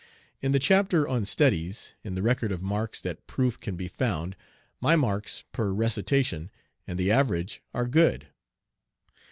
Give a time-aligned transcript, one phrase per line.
[0.41, 4.35] In the chapter on "Studies," in the record of marks that proof can be found,
[4.79, 6.49] my marks per recitation,
[6.87, 8.25] and the average are good.